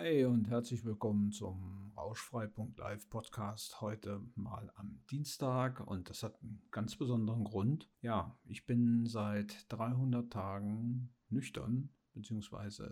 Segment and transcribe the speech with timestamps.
[0.00, 3.80] Hi und herzlich willkommen zum Rauschfrei.live Podcast.
[3.80, 7.90] Heute mal am Dienstag und das hat einen ganz besonderen Grund.
[8.00, 12.84] Ja, ich bin seit 300 Tagen nüchtern bzw.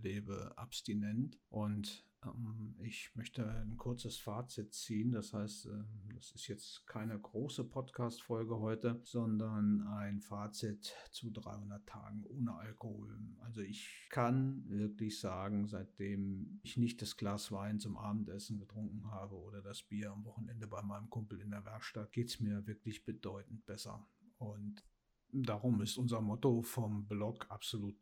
[0.00, 5.10] lebe abstinent und ähm, ich möchte ein kurzes Fazit ziehen.
[5.10, 5.84] Das heißt, äh,
[6.14, 13.18] das ist jetzt keine große Podcast-Folge heute, sondern ein Fazit zu 300 Tagen ohne Alkohol.
[13.40, 19.36] Also ich kann wirklich sagen, seitdem ich nicht das Glas Wein zum Abendessen getrunken habe
[19.36, 23.04] oder das Bier am Wochenende bei meinem Kumpel in der Werkstatt, geht es mir wirklich
[23.04, 24.06] bedeutend besser.
[24.38, 24.84] Und
[25.32, 27.96] darum ist unser Motto vom Blog absolut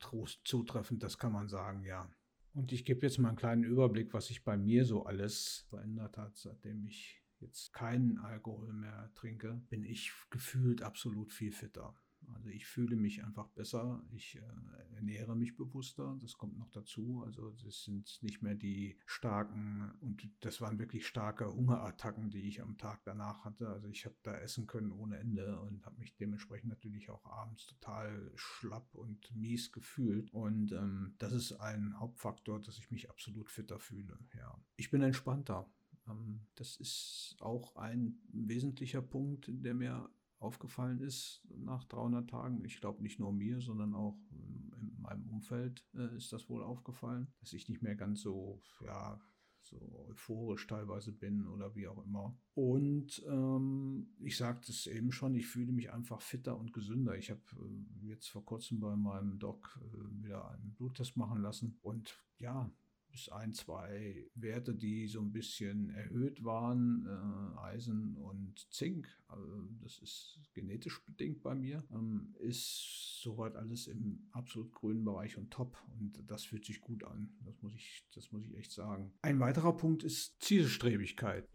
[0.44, 2.10] zutreffend, das kann man sagen, ja.
[2.54, 6.18] Und ich gebe jetzt mal einen kleinen Überblick, was sich bei mir so alles verändert
[6.18, 11.94] hat, seitdem ich jetzt keinen Alkohol mehr trinke, bin ich gefühlt absolut viel fitter.
[12.34, 17.22] Also ich fühle mich einfach besser, ich äh, ernähre mich bewusster, das kommt noch dazu.
[17.26, 22.62] Also das sind nicht mehr die starken und das waren wirklich starke Hungerattacken, die ich
[22.62, 23.68] am Tag danach hatte.
[23.68, 27.66] Also ich habe da essen können ohne Ende und habe mich dementsprechend natürlich auch abends
[27.66, 30.32] total schlapp und mies gefühlt.
[30.32, 34.18] Und ähm, das ist ein Hauptfaktor, dass ich mich absolut fitter fühle.
[34.36, 35.68] Ja, ich bin entspannter.
[36.08, 42.64] Ähm, das ist auch ein wesentlicher Punkt, der mir aufgefallen ist nach 300 Tagen.
[42.64, 47.32] Ich glaube nicht nur mir, sondern auch in meinem Umfeld äh, ist das wohl aufgefallen,
[47.40, 49.20] dass ich nicht mehr ganz so, ja,
[49.60, 52.36] so euphorisch teilweise bin oder wie auch immer.
[52.54, 57.16] Und ähm, ich sagte es eben schon, ich fühle mich einfach fitter und gesünder.
[57.16, 61.78] Ich habe äh, jetzt vor kurzem bei meinem Doc äh, wieder einen Bluttest machen lassen
[61.82, 62.70] und ja,
[63.12, 69.46] bis ein, zwei Werte, die so ein bisschen erhöht waren, äh, Eisen und Zink, also
[69.82, 75.50] das ist genetisch bedingt bei mir, ähm, ist soweit alles im absolut grünen Bereich und
[75.50, 75.76] top.
[76.00, 79.12] Und das fühlt sich gut an, das muss ich, das muss ich echt sagen.
[79.22, 81.48] Ein weiterer Punkt ist Zielstrebigkeit.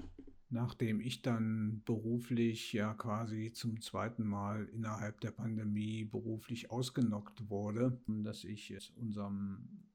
[0.50, 8.00] Nachdem ich dann beruflich ja quasi zum zweiten Mal innerhalb der Pandemie beruflich ausgenockt wurde,
[8.08, 9.87] dass ich jetzt unserem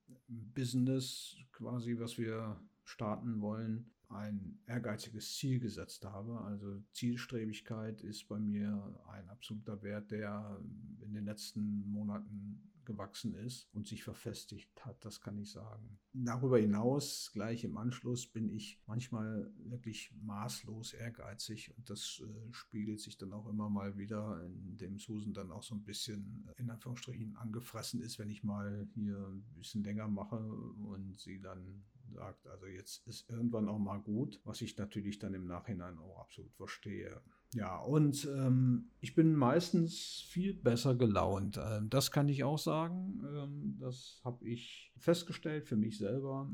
[0.54, 6.40] Business quasi, was wir starten wollen, ein ehrgeiziges Ziel gesetzt habe.
[6.42, 10.60] Also Zielstrebigkeit ist bei mir ein absoluter Wert, der
[11.00, 15.98] in den letzten Monaten gewachsen ist und sich verfestigt hat, das kann ich sagen.
[16.12, 23.00] Darüber hinaus, gleich im Anschluss, bin ich manchmal wirklich maßlos ehrgeizig und das äh, spiegelt
[23.00, 27.36] sich dann auch immer mal wieder, indem Susan dann auch so ein bisschen in Anführungsstrichen
[27.36, 32.66] angefressen ist, wenn ich mal hier ein bisschen länger mache und sie dann sagt, also
[32.66, 37.20] jetzt ist irgendwann auch mal gut, was ich natürlich dann im Nachhinein auch absolut verstehe.
[37.54, 41.60] Ja, und ähm, ich bin meistens viel besser gelaunt.
[41.62, 43.22] Ähm, das kann ich auch sagen.
[43.26, 46.50] Ähm, das habe ich festgestellt für mich selber,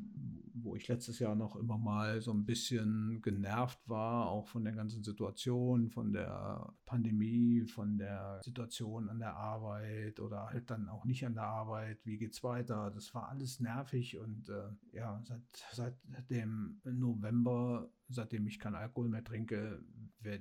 [0.63, 4.75] wo ich letztes Jahr noch immer mal so ein bisschen genervt war, auch von der
[4.75, 11.05] ganzen Situation, von der Pandemie, von der Situation an der Arbeit oder halt dann auch
[11.05, 12.05] nicht an der Arbeit.
[12.05, 12.91] Wie geht's weiter?
[12.91, 15.43] Das war alles nervig und äh, ja, seit,
[15.73, 15.97] seit
[16.31, 19.83] dem November seitdem ich keinen Alkohol mehr trinke,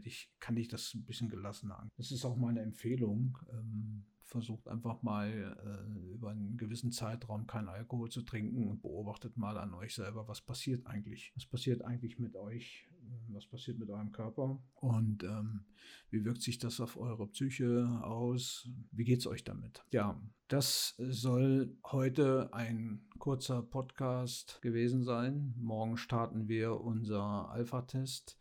[0.04, 1.92] ich, kann ich das ein bisschen gelassener an.
[1.98, 3.38] Das ist auch meine Empfehlung.
[3.52, 3.97] Ähm,
[4.28, 9.58] versucht einfach mal äh, über einen gewissen Zeitraum keinen Alkohol zu trinken und beobachtet mal
[9.58, 11.32] an euch selber, was passiert eigentlich.
[11.36, 12.88] Was passiert eigentlich mit euch?
[13.30, 14.62] Was passiert mit eurem Körper?
[14.76, 15.62] Und ähm,
[16.10, 18.70] wie wirkt sich das auf eure Psyche aus?
[18.92, 19.86] Wie geht es euch damit?
[19.92, 25.54] Ja, das soll heute ein kurzer Podcast gewesen sein.
[25.58, 28.38] Morgen starten wir unser Alpha-Test.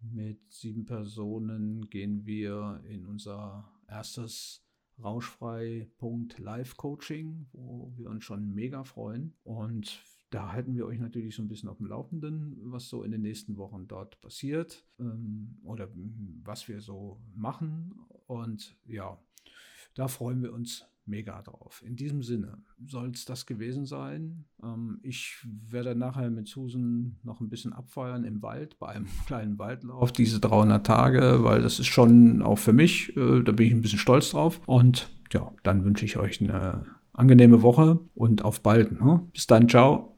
[0.00, 4.67] Mit sieben Personen gehen wir in unser erstes
[5.02, 9.34] rauschfrei.live-Coaching, wo wir uns schon mega freuen.
[9.44, 13.12] Und da halten wir euch natürlich so ein bisschen auf dem Laufenden, was so in
[13.12, 15.88] den nächsten Wochen dort passiert ähm, oder
[16.44, 17.98] was wir so machen.
[18.26, 19.18] Und ja,
[19.94, 21.82] da freuen wir uns mega drauf.
[21.84, 24.44] In diesem Sinne soll es das gewesen sein.
[24.62, 29.58] Ähm, ich werde nachher mit Susan noch ein bisschen abfeuern im Wald, bei einem kleinen
[29.58, 33.72] Waldlauf, diese 300 Tage, weil das ist schon auch für mich, äh, da bin ich
[33.72, 34.60] ein bisschen stolz drauf.
[34.66, 39.00] Und ja, dann wünsche ich euch eine angenehme Woche und auf bald.
[39.00, 39.22] Ne?
[39.32, 40.17] Bis dann, ciao.